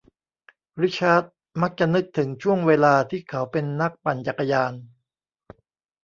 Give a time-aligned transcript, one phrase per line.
[0.81, 1.23] ริชาร์ด
[1.61, 4.73] มักจะนึกถึงช่วงเวลาที่เขาเป็นนักปั่นจักรยาน